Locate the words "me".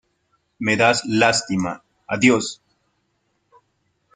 0.65-0.73